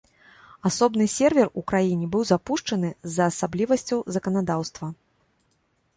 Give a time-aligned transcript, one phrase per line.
[0.69, 4.85] Асобны сервер у краіне быў запушчаны з-за асаблівасцяў заканадаўства.